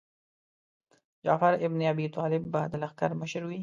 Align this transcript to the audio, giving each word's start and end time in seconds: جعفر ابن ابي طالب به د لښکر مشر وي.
جعفر 1.25 1.53
ابن 1.53 1.81
ابي 1.89 2.07
طالب 2.17 2.43
به 2.51 2.61
د 2.71 2.73
لښکر 2.81 3.11
مشر 3.21 3.41
وي. 3.45 3.59